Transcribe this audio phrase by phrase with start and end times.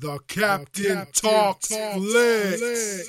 [0.00, 3.08] The Captain, Talks, Flicks.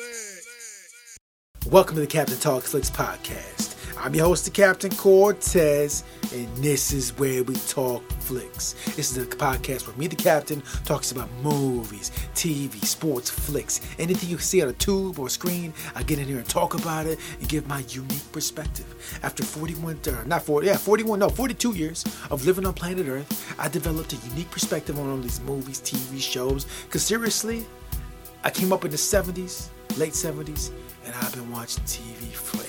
[1.65, 3.70] Welcome to the Captain Talks Flicks podcast.
[4.03, 6.03] I'm your host, the Captain Cortez,
[6.33, 8.73] and this is where we talk flicks.
[8.95, 14.27] This is a podcast where me, the Captain, talks about movies, TV, sports, flicks, anything
[14.27, 15.71] you see on a tube or a screen.
[15.93, 19.19] I get in here and talk about it and give my unique perspective.
[19.21, 23.55] After 41, uh, not 40, yeah, 41, no, 42 years of living on planet Earth,
[23.59, 26.65] I developed a unique perspective on all these movies, TV shows.
[26.87, 27.67] Because seriously,
[28.43, 29.67] I came up in the 70s,
[29.99, 30.71] late 70s,
[31.05, 32.63] and I've been watching TV for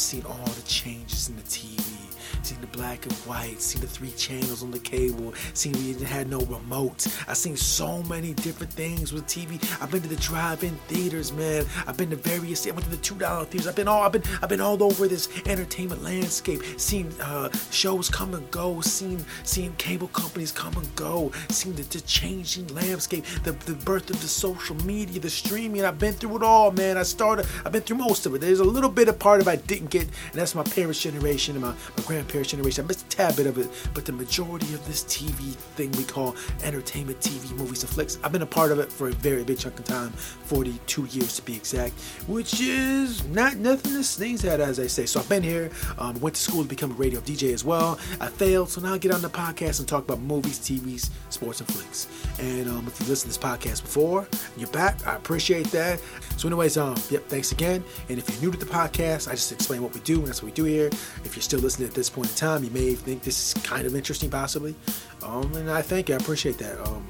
[0.00, 1.99] seen all the changes in the TV,
[2.44, 6.28] seen the black and white, seen the three channels on the cable, seen we had
[6.28, 7.06] no remote.
[7.28, 9.60] I've seen so many different things with TV.
[9.80, 11.64] I've been to the drive-in theaters, man.
[11.86, 12.66] I've been to various.
[12.66, 13.66] I went to the two dollar theaters.
[13.66, 14.02] I've been all.
[14.02, 14.22] I've been.
[14.42, 16.62] I've been all over this entertainment landscape.
[16.78, 18.80] Seen uh, shows come and go.
[18.80, 21.32] Seen seen cable companies come and go.
[21.48, 23.24] Seen the, the changing landscape.
[23.44, 25.84] The the birth of the social media, the streaming.
[25.84, 26.96] I've been through it all, man.
[26.96, 27.46] I started.
[27.64, 28.40] I've been through most of it.
[28.40, 31.56] There's a little bit of part of I didn't get, and that's my parents' generation
[31.56, 32.84] and my, my grandparents' generation.
[32.84, 36.04] I missed a tad bit of it, but the majority of this TV thing we
[36.04, 39.44] call entertainment TV, movies, and flicks, I've been a part of it for a very
[39.44, 44.44] big chunk of time, 42 years to be exact, which is not nothing to sneeze
[44.44, 45.06] at, as I say.
[45.06, 47.98] So I've been here, um, went to school to become a radio DJ as well.
[48.20, 51.60] I failed, so now I get on the podcast and talk about movies, TVs, sports,
[51.60, 52.08] and flicks.
[52.38, 55.06] And um, if you listened to this podcast before, you're back.
[55.06, 56.00] I appreciate that.
[56.36, 57.84] So, anyways, um, yep, thanks again.
[58.08, 60.42] And if you're new to the podcast, I just explain what we do, and that's
[60.42, 60.88] what we do here.
[61.24, 63.86] If you're still listening at this point in time, you may think this is kind
[63.86, 64.74] of interesting, possibly.
[65.22, 66.14] Um, and I thank you.
[66.14, 66.80] I appreciate that.
[66.86, 67.06] Um,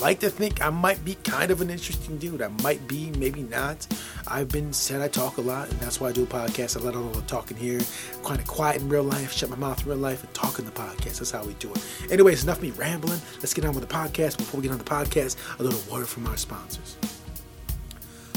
[0.00, 2.42] like to think I might be kind of an interesting dude.
[2.42, 3.86] I might be, maybe not.
[4.26, 6.76] I've been said I talk a lot, and that's why I do a podcast.
[6.76, 7.80] I let all the talking here,
[8.24, 10.64] kind of quiet in real life, shut my mouth in real life, and talk in
[10.64, 11.18] the podcast.
[11.18, 11.82] That's how we do it.
[12.10, 13.20] Anyways, enough me rambling.
[13.36, 14.36] Let's get on with the podcast.
[14.38, 16.96] Before we get on the podcast, a little word from our sponsors.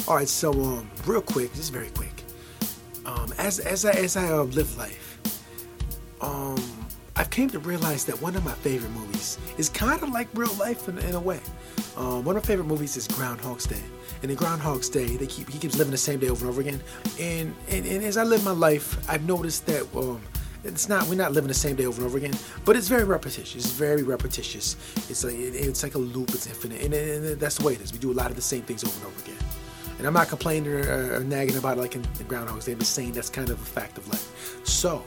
[0.07, 2.23] All right, so um, real quick, just very quick.
[3.05, 5.06] Um, as as I as I uh, live life,
[6.21, 6.61] um,
[7.15, 10.53] I've came to realize that one of my favorite movies is kind of like real
[10.55, 11.39] life in, in a way.
[11.95, 13.81] Um, one of my favorite movies is Groundhog's Day.
[14.21, 16.61] And in Groundhog's Day, they keep he keeps living the same day over and over
[16.61, 16.81] again.
[17.19, 20.21] And and, and as I live my life, I've noticed that um,
[20.63, 22.35] it's not we're not living the same day over and over again,
[22.65, 23.55] but it's very repetitious.
[23.55, 24.75] It's very repetitious.
[25.09, 26.29] It's like it, it's like a loop.
[26.29, 27.91] It's infinite, and, and, that's the way it is.
[27.91, 29.43] We do a lot of the same things over and over again.
[29.97, 32.73] And I'm not complaining or, or nagging about it like in, in Groundhog's Day.
[32.73, 34.61] I'm just saying that's kind of a fact of life.
[34.63, 35.03] So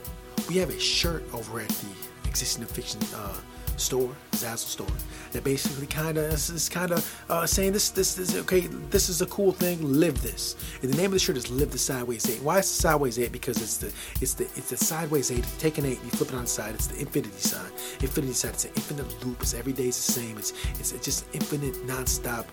[0.50, 1.86] we have a shirt over at the
[2.28, 3.36] existing fiction uh,
[3.76, 4.96] store, Zazzle store,
[5.30, 8.62] that basically kind of is kind of uh, saying this, this is okay.
[8.90, 9.78] This is a cool thing.
[9.80, 10.56] Live this.
[10.82, 12.42] And the name of the shirt is "Live the Sideways Eight.
[12.42, 13.30] Why is the sideways eight?
[13.30, 15.46] Because it's the it's the it's the sideways eight.
[15.60, 16.74] take an eight, you flip it on the side.
[16.74, 17.70] It's the infinity sign.
[18.00, 18.50] Infinity sign.
[18.50, 19.40] It's an infinite loop.
[19.42, 20.36] It's every day is the same.
[20.36, 22.46] It's it's just infinite, nonstop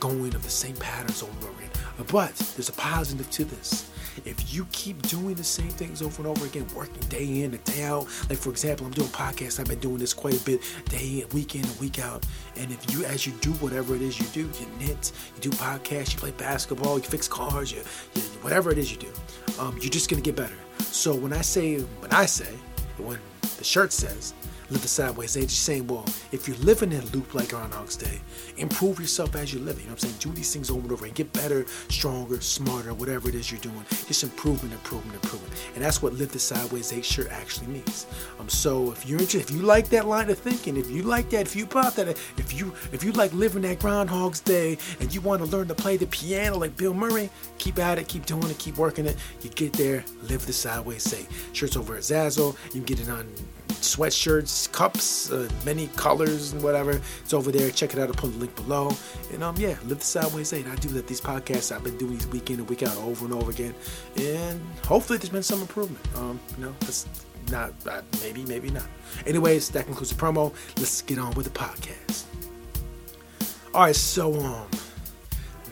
[0.00, 1.70] going of the same patterns over and over again.
[2.08, 3.90] But there's a positive to this.
[4.24, 7.64] If you keep doing the same things over and over again, working day in and
[7.64, 10.60] day out, like for example, I'm doing podcasts, I've been doing this quite a bit,
[10.88, 12.24] day in, week in and week out.
[12.56, 15.50] And if you, as you do whatever it is you do, you knit, you do
[15.50, 17.82] podcasts, you play basketball, you fix cars, you,
[18.14, 19.10] you whatever it is you do,
[19.58, 20.56] um, you're just gonna get better.
[20.78, 22.54] So when I say, when I say,
[22.98, 23.18] when
[23.58, 24.34] the shirt says,
[24.78, 25.34] the sideways.
[25.34, 28.20] They're just saying, well, if you're living in a loop like Groundhog's Day,
[28.56, 29.80] improve yourself as you live it.
[29.80, 30.16] You know what I'm saying?
[30.20, 33.60] Do these things over and over and get better, stronger, smarter, whatever it is you're
[33.60, 33.84] doing.
[34.06, 35.50] Just improving, improving, improving.
[35.74, 38.06] And that's what live the sideways eight shirt actually means.
[38.38, 41.30] Um, so if you're interested, if you like that line of thinking, if you like
[41.30, 45.12] that, if you pop that, if you if you like living that Groundhog's Day and
[45.14, 48.26] you want to learn to play the piano like Bill Murray, keep at it, keep
[48.26, 49.16] doing it, keep working it.
[49.42, 51.28] You get there, live the sideways eight.
[51.52, 52.56] Shirts over at Zazzle.
[52.66, 53.26] You can get it on
[53.68, 57.00] sweatshirts, cups, uh, many colors and whatever.
[57.22, 57.70] It's over there.
[57.70, 58.08] Check it out.
[58.08, 58.92] I'll put the link below.
[59.32, 60.66] And um, yeah, live the sideways eight.
[60.66, 61.06] I do that.
[61.06, 63.74] These podcasts I've been doing these week in and week out over and over again,
[64.16, 66.04] and hopefully there's been some improvement.
[66.16, 67.06] Um, you know, it's
[67.50, 68.86] not uh, maybe, maybe not.
[69.26, 70.52] Anyways, that concludes the promo.
[70.76, 72.24] Let's get on with the podcast.
[73.74, 74.68] All right, so um,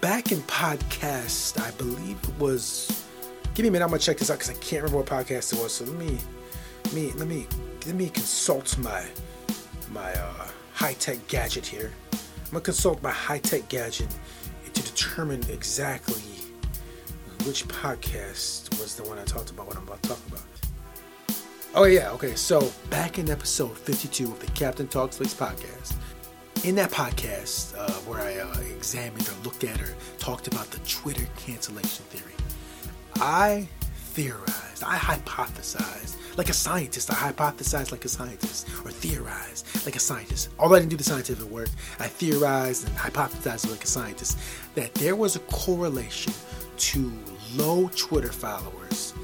[0.01, 3.07] back in podcast, I believe it was.
[3.55, 3.85] Give me a minute.
[3.85, 5.75] I'm gonna check this out because I can't remember what podcast it was.
[5.75, 6.19] So let me,
[6.93, 7.47] me, let me
[7.87, 9.05] let me consult my
[9.91, 11.91] my uh, high tech gadget here.
[12.13, 14.09] I'm gonna consult my high tech gadget
[14.73, 16.23] to determine exactly
[17.45, 19.67] which podcast was the one I talked about.
[19.67, 20.43] What I'm about to talk about.
[21.75, 22.35] Oh yeah, okay.
[22.35, 25.97] So back in episode 52 of the Captain Talks Flicks podcast,
[26.65, 30.79] in that podcast uh, where I uh, examined or looked at or talked about the
[30.81, 32.35] Twitter cancellation theory,
[33.17, 33.69] I
[34.13, 37.11] theorized, I hypothesized like a scientist.
[37.11, 40.51] I hypothesized like a scientist, or theorized like a scientist.
[40.59, 41.69] Although I didn't do the scientific work,
[41.99, 44.39] I theorized and hypothesized like a scientist
[44.75, 46.33] that there was a correlation
[46.77, 47.13] to
[47.55, 49.15] low Twitter followers,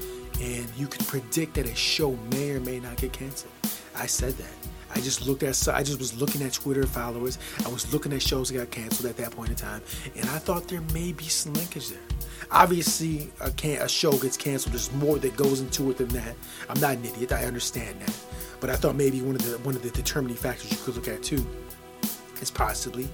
[0.41, 3.53] and you could predict that a show may or may not get canceled.
[3.95, 4.53] I said that.
[4.91, 7.37] I just looked at, I just was looking at Twitter followers.
[7.63, 9.81] I was looking at shows that got canceled at that point in time,
[10.15, 11.99] and I thought there may be some linkage there.
[12.51, 14.73] Obviously, a, can, a show gets canceled.
[14.73, 16.35] There's more that goes into it than that.
[16.69, 17.31] I'm not an idiot.
[17.31, 18.15] I understand that,
[18.59, 21.07] but I thought maybe one of the one of the determining factors you could look
[21.07, 21.45] at too
[22.41, 23.07] is possibly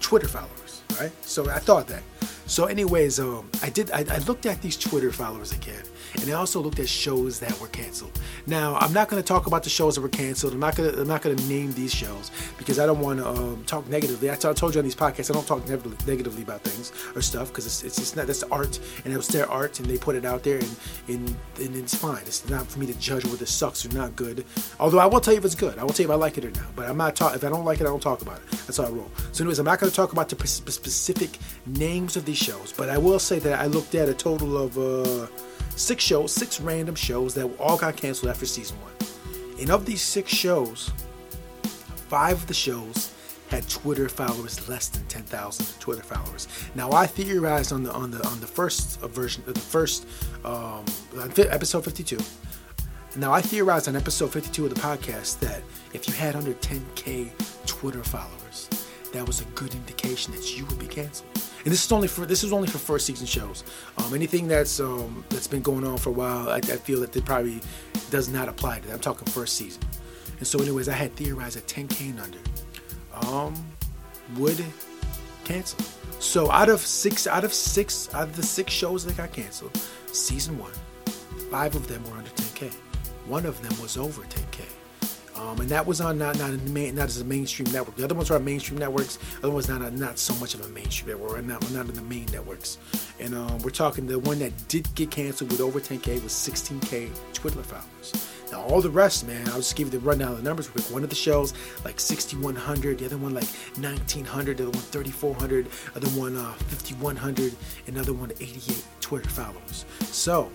[0.00, 1.12] Twitter followers, right?
[1.22, 2.02] So I thought that.
[2.46, 3.90] So, anyways, um, I did.
[3.92, 5.82] I, I looked at these Twitter followers again,
[6.20, 8.18] and I also looked at shows that were canceled.
[8.46, 10.52] Now, I'm not going to talk about the shows that were canceled.
[10.52, 11.00] I'm not going to.
[11.00, 14.30] I'm not going to name these shows because I don't want to um, talk negatively.
[14.30, 16.92] I, t- I told you on these podcasts I don't talk negatively, negatively about things
[17.16, 19.88] or stuff because it's, it's it's not that's art and it was their art and
[19.88, 20.76] they put it out there and
[21.08, 22.22] and, and it's fine.
[22.22, 24.44] It's not for me to judge whether it sucks or not good.
[24.78, 25.78] Although I will tell you if it's good.
[25.78, 26.74] I will tell you if I like it or not.
[26.76, 27.34] But I'm not talk.
[27.34, 28.50] If I don't like it, I don't talk about it.
[28.50, 29.10] That's how I roll.
[29.32, 32.88] So, anyways, I'm not going to talk about the specific names of these shows, but
[32.88, 34.78] I will say that I looked at a total of.
[34.78, 35.26] Uh,
[35.76, 38.92] six shows, six random shows that all got canceled after season one.
[39.60, 40.90] And of these six shows,
[42.08, 43.12] five of the shows
[43.48, 46.48] had Twitter followers less than 10,000 Twitter followers.
[46.74, 50.06] Now I theorized on the on the on the first uh, version of the first
[50.44, 50.84] um,
[51.16, 52.18] uh, episode 52.
[53.16, 55.62] Now I theorized on episode 52 of the podcast that
[55.92, 57.30] if you had under 10k
[57.66, 58.70] Twitter followers,
[59.12, 61.28] that was a good indication that you would be canceled
[61.64, 63.64] and this is only for this is only for first season shows.
[63.98, 67.16] Um, anything that's um, that's been going on for a while, I, I feel that
[67.16, 67.60] it probably
[68.10, 68.94] does not apply to that.
[68.94, 69.82] I'm talking first season.
[70.38, 72.38] And so, anyways, I had theorized that 10k and under
[73.28, 73.54] um,
[74.36, 74.62] would
[75.44, 75.78] cancel.
[76.18, 79.76] So out of six, out of six, out of the six shows that got canceled,
[80.12, 80.72] season one,
[81.50, 82.72] five of them were under 10k.
[83.26, 84.71] One of them was over 10k.
[85.42, 87.96] Um, and that was on not not main, not as a mainstream network.
[87.96, 89.16] The other ones on mainstream networks.
[89.16, 91.32] The other ones not not so much of a mainstream network.
[91.32, 92.78] We're not, we're not in the main networks.
[93.18, 97.10] And um, we're talking the one that did get canceled with over 10k was 16k
[97.32, 98.32] Twitter followers.
[98.52, 100.68] Now all the rest, man, I'll just give you the rundown of the numbers.
[100.68, 100.84] Quick.
[100.90, 101.54] One of the shows
[101.84, 103.48] like 6100, the other one like
[103.78, 105.66] 1900, the other one 3400,
[105.96, 107.54] other one uh, 5100,
[107.88, 109.86] another one 88 Twitter followers.
[110.02, 110.52] So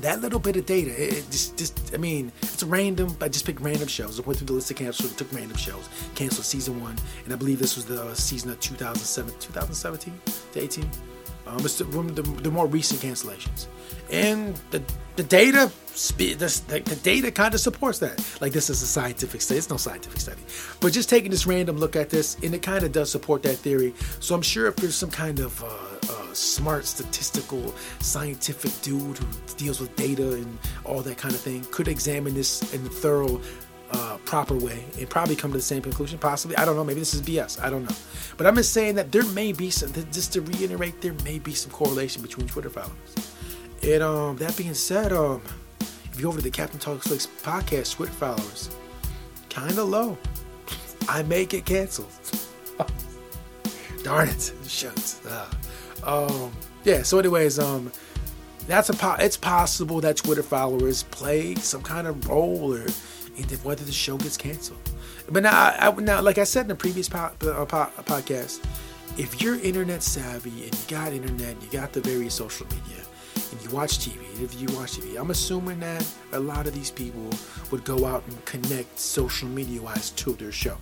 [0.00, 3.16] that little bit of data, it, just, just, I mean, it's random.
[3.20, 4.18] I just picked random shows.
[4.18, 7.36] I went through the list of cancels, took random shows, canceled season one, and I
[7.36, 10.20] believe this was the season of 2007, 2017
[10.52, 10.90] to 18.
[11.46, 13.66] Um, it's the, the, the, more recent cancellations,
[14.10, 14.82] and the
[15.16, 15.72] the data
[16.16, 18.24] the, the data kind of supports that.
[18.40, 19.58] Like this is a scientific study.
[19.58, 20.42] It's no scientific study,
[20.80, 23.56] but just taking this random look at this, and it kind of does support that
[23.56, 23.94] theory.
[24.20, 25.98] So I'm sure if there's some kind of uh,
[26.38, 29.26] smart, statistical, scientific dude who
[29.56, 33.40] deals with data and all that kind of thing could examine this in a thorough,
[33.90, 36.18] uh, proper way and probably come to the same conclusion.
[36.18, 36.84] Possibly, I don't know.
[36.84, 37.60] Maybe this is BS.
[37.60, 37.96] I don't know.
[38.36, 39.92] But I'm just saying that there may be some.
[40.12, 43.32] Just to reiterate, there may be some correlation between Twitter followers.
[43.82, 45.42] And um, that being said, um,
[45.80, 48.70] if you go over to the Captain Talks Flicks podcast, Twitter followers
[49.50, 50.18] kind of low.
[51.08, 52.12] I may get canceled.
[54.02, 54.52] Darn it!
[54.66, 55.24] Shucks.
[55.24, 55.48] Uh,
[56.04, 56.52] um,
[56.84, 57.02] yeah.
[57.02, 57.90] So, anyways, um,
[58.66, 62.86] that's a po- it's possible that Twitter followers play some kind of role or
[63.38, 64.78] in whether the show gets canceled.
[65.30, 68.64] But now, I, now, like I said in the previous po- uh, po- podcast,
[69.16, 73.04] if you're internet savvy and you got internet, you got the various social media,
[73.50, 76.90] and you watch TV, if you watch TV, I'm assuming that a lot of these
[76.90, 77.28] people
[77.70, 80.76] would go out and connect social media wise to their show.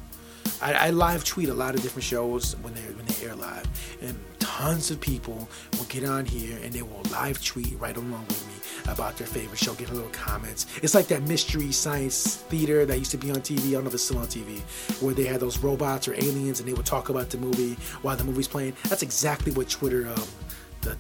[0.62, 3.66] I, I, live tweet a lot of different shows when they when they air live,
[4.00, 8.24] and tons of people will get on here and they will live tweet right along
[8.28, 8.45] with
[8.88, 10.66] about their favorite show, a little comments.
[10.82, 13.68] It's like that mystery science theater that used to be on TV.
[13.68, 14.60] I don't know if it's still on TV,
[15.02, 18.16] where they had those robots or aliens and they would talk about the movie while
[18.16, 18.74] the movie's playing.
[18.88, 20.22] That's exactly what Twitter um,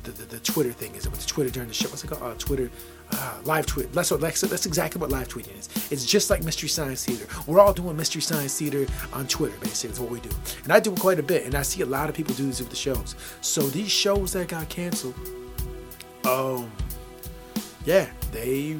[0.02, 1.06] the, the, the, Twitter thing is.
[1.06, 1.88] It was Twitter during the show.
[1.88, 2.22] What's it called?
[2.22, 2.70] Uh, Twitter
[3.12, 3.92] uh, live tweet.
[3.92, 5.68] That's what that's, that's exactly what live tweeting is.
[5.92, 7.26] It's just like Mystery Science Theater.
[7.46, 9.56] We're all doing Mystery Science Theater on Twitter.
[9.60, 10.30] Basically, is what we do.
[10.64, 11.46] And I do it quite a bit.
[11.46, 13.14] And I see a lot of people do this with the shows.
[13.40, 15.14] So these shows that got canceled,
[16.24, 16.70] um,
[17.86, 18.76] yeah, they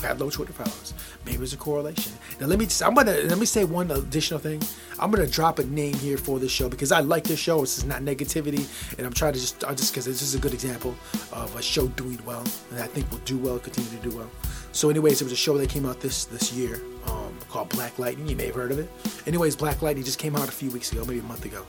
[0.00, 0.94] had low Twitter followers.
[1.24, 2.12] Maybe there's a correlation.
[2.40, 4.60] Now let me I'm gonna let me say one additional thing.
[4.98, 7.60] I'm gonna drop a name here for this show because I like this show.
[7.60, 8.66] This is not negativity,
[8.98, 10.96] and I'm trying to just I just because this is a good example
[11.32, 14.30] of a show doing well, and I think will do well, continue to do well.
[14.72, 17.98] So, anyways, it was a show that came out this this year um, called Black
[17.98, 18.26] Lightning.
[18.26, 18.88] You may have heard of it.
[19.26, 21.64] Anyways, Black Lightning just came out a few weeks ago, maybe a month ago.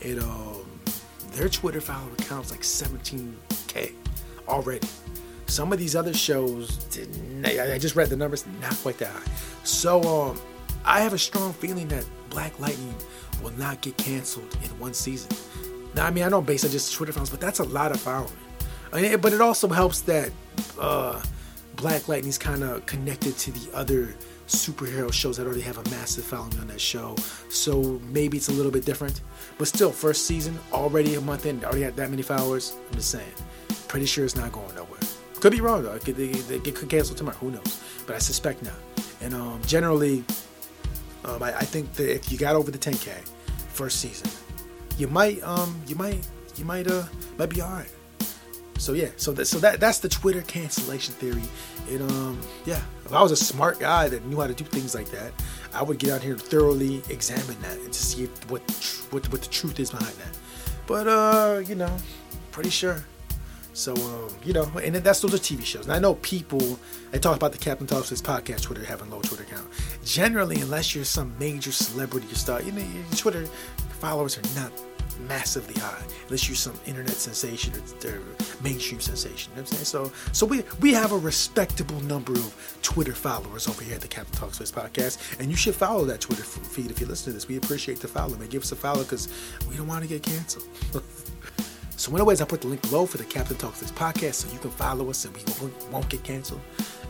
[0.00, 0.66] It um,
[1.32, 3.92] their Twitter follower count is like 17k
[4.48, 4.88] already.
[5.48, 9.32] Some of these other shows, didn't, I just read the numbers, not quite that high.
[9.64, 10.40] So um,
[10.84, 12.94] I have a strong feeling that Black Lightning
[13.42, 15.30] will not get canceled in one season.
[15.94, 18.00] Now, I mean, I know based on just Twitter followers, but that's a lot of
[18.00, 18.30] following.
[18.92, 20.30] I mean, but it also helps that
[20.78, 21.22] uh,
[21.76, 24.14] Black Lightning's kind of connected to the other
[24.46, 27.16] superhero shows that already have a massive following on that show.
[27.50, 29.20] So maybe it's a little bit different.
[29.56, 32.76] But still, first season, already a month in, already had that many followers.
[32.88, 33.32] I'm just saying.
[33.88, 35.00] Pretty sure it's not going nowhere.
[35.40, 35.94] Could be wrong though.
[35.94, 37.36] It could, they, they could cancel tomorrow.
[37.38, 37.82] Who knows?
[38.06, 38.74] But I suspect not.
[39.20, 40.24] And um, generally,
[41.24, 43.26] um, I, I, think that if you got over the 10k
[43.68, 44.30] first season,
[44.96, 46.26] you might um you might
[46.56, 47.04] you might uh
[47.38, 47.90] might be all right.
[48.78, 51.42] So yeah, so that so that that's the Twitter cancellation theory.
[51.88, 54.94] It um yeah, if I was a smart guy that knew how to do things
[54.94, 55.32] like that,
[55.72, 58.62] I would get out here and thoroughly examine that and to see what
[59.10, 60.38] what what the truth is behind that.
[60.86, 61.96] But uh, you know,
[62.50, 63.04] pretty sure
[63.78, 65.84] so, um, you know, and that's those are TV shows.
[65.84, 66.80] And I know people,
[67.12, 69.68] I talk about the Captain Talks this podcast Twitter having low Twitter count.
[70.04, 73.46] Generally, unless you're some major celebrity or star, you know, your Twitter
[74.00, 74.72] followers are not
[75.28, 78.20] massively high unless you're some internet sensation or, or
[78.62, 79.52] mainstream sensation.
[79.52, 79.84] You know I'm saying?
[79.84, 84.08] So, so we we have a respectable number of Twitter followers over here at the
[84.08, 87.32] Captain Talks this podcast, and you should follow that Twitter feed if you listen to
[87.32, 87.46] this.
[87.46, 88.48] We appreciate the follow, man.
[88.48, 89.28] Give us a follow because
[89.68, 90.66] we don't want to get canceled.
[91.98, 94.52] So, in anyways, I put the link below for the Captain Talks This podcast so
[94.52, 95.42] you can follow us and we
[95.90, 96.60] won't get canceled.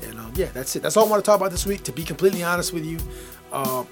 [0.03, 0.83] And um, yeah, that's it.
[0.83, 1.83] That's all I want to talk about this week.
[1.83, 2.97] To be completely honest with you,
[3.53, 3.85] uh,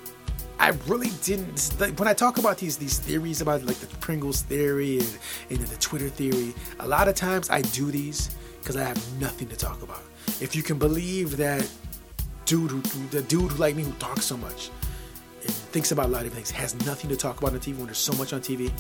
[0.59, 1.75] I really didn't.
[1.99, 5.19] When I talk about these these theories about like the Pringles theory and,
[5.51, 9.49] and the Twitter theory, a lot of times I do these because I have nothing
[9.49, 10.03] to talk about.
[10.41, 11.71] If you can believe that
[12.47, 14.71] dude who the dude who like me who talks so much
[15.43, 17.85] and thinks about a lot of things has nothing to talk about on TV when
[17.85, 18.73] there's so much on TV.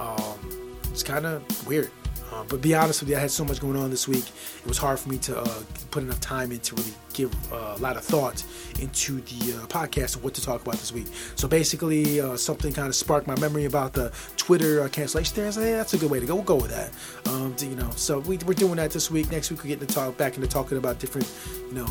[0.00, 1.90] Um, it's kind of weird.
[2.32, 4.24] Uh, but be honest with you, I had so much going on this week.
[4.62, 7.74] It was hard for me to uh, put enough time in to really give uh,
[7.76, 8.44] a lot of thought
[8.78, 11.06] into the uh, podcast of what to talk about this week.
[11.34, 15.48] So basically, uh, something kind of sparked my memory about the Twitter uh, cancellation there.
[15.48, 16.36] I said, hey, that's a good way to go.
[16.36, 16.92] We'll go with that.
[17.32, 19.30] Um, you know, so we, are doing that this week.
[19.30, 21.28] Next week, we're getting to talk back into talking about different,
[21.68, 21.86] you know,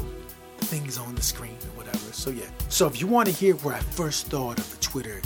[0.57, 1.97] things on the screen or whatever.
[2.13, 2.45] So yeah.
[2.69, 5.21] So if you want to hear where I first thought of the Twitter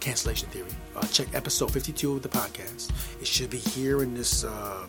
[0.00, 0.70] cancellation theory.
[0.96, 2.90] Uh, check episode 52 of the podcast.
[3.20, 4.86] It should be here in this uh,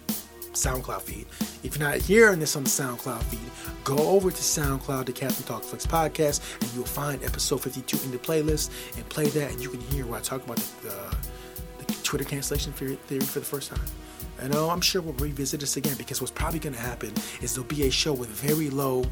[0.53, 1.27] SoundCloud feed.
[1.63, 3.39] If you're not hearing this on the SoundCloud feed,
[3.83, 8.11] go over to SoundCloud, the Captain Talk Flicks podcast, and you'll find episode 52 in
[8.11, 11.85] the playlist and play that, and you can hear where I talk about the, the,
[11.85, 13.79] the Twitter cancellation theory for the first time.
[14.41, 17.53] And uh, I'm sure we'll revisit this again because what's probably going to happen is
[17.53, 19.05] there'll be a show with very low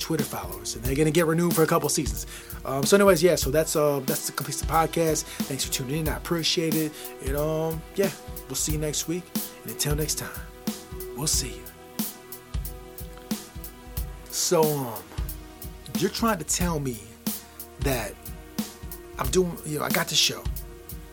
[0.00, 2.26] Twitter followers, and they're gonna get renewed for a couple seasons.
[2.64, 3.36] Um, so, anyways, yeah.
[3.36, 5.24] So that's uh that's the complete the podcast.
[5.44, 6.08] Thanks for tuning in.
[6.08, 6.92] I appreciate it.
[7.26, 8.10] And um, yeah,
[8.48, 9.24] we'll see you next week.
[9.62, 10.30] And until next time,
[11.16, 11.64] we'll see you.
[14.30, 15.02] So um,
[15.98, 16.98] you're trying to tell me
[17.80, 18.14] that
[19.18, 20.42] I'm doing, you know, I got the show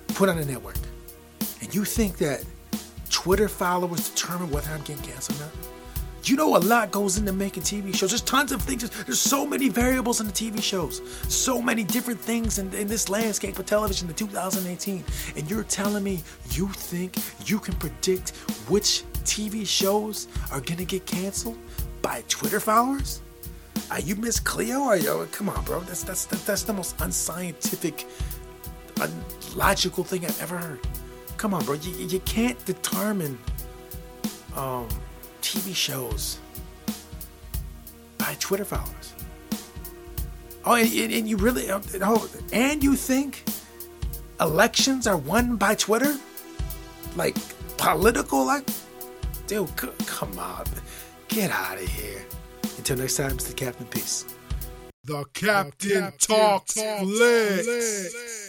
[0.09, 0.77] put on a network,
[1.62, 2.43] and you think that
[3.17, 5.53] Twitter followers determine whether I'm getting canceled or not?
[6.25, 8.12] You know, a lot goes into making TV shows.
[8.12, 8.88] There's tons of things.
[8.88, 11.01] There's so many variables in the TV shows.
[11.27, 15.03] So many different things in, in this landscape of television in 2018.
[15.36, 16.21] And you're telling me
[16.51, 17.17] you think
[17.50, 18.36] you can predict
[18.69, 21.57] which TV shows are going to get canceled
[22.03, 23.24] by Twitter followers?
[23.89, 24.81] Are you Miss Cleo?
[24.81, 25.79] Are you, come on, bro.
[25.79, 28.05] That's, that's, that's the most unscientific,
[29.01, 30.88] unlogical thing I've ever heard.
[31.38, 31.75] Come on, bro.
[31.75, 33.38] You, you can't determine
[34.56, 34.88] um,
[35.41, 36.39] TV shows
[38.17, 39.13] by Twitter followers.
[40.65, 43.44] Oh, and, and you really, uh, oh, and you think
[44.41, 46.17] elections are won by Twitter?
[47.15, 47.38] Like
[47.77, 48.67] political, like,
[49.48, 50.65] dude, c- come on,
[51.29, 52.25] get out of here.
[52.77, 53.56] Until next time, Mr.
[53.56, 54.25] Captain Peace.
[55.06, 57.65] The Captain, the Captain talks, talks flicks.
[57.65, 58.46] flicks.